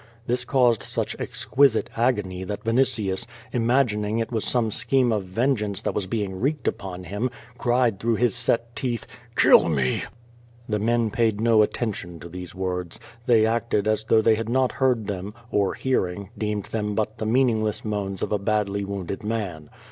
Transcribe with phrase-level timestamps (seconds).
[0.25, 5.93] This caused such exquisite agony that Vinitius, imagining it was some scheme of vengeance that
[5.93, 10.01] was being wreaked upon him, cried through his set teeth: "Kill me!''
[10.67, 12.99] The men paid no attention to these words.
[13.27, 17.27] They acted as though they had not heard them, or hearing, deemed them but the
[17.27, 19.69] meaningless moans of a badly wounded man.